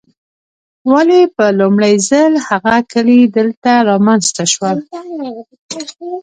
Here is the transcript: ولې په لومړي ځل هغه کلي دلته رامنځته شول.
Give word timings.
ولې 0.91 1.21
په 1.35 1.45
لومړي 1.59 1.95
ځل 2.09 2.31
هغه 2.47 2.75
کلي 2.91 3.19
دلته 3.37 3.71
رامنځته 3.89 4.43
شول. 4.53 4.77